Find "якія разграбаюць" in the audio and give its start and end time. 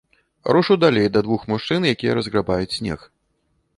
1.93-2.77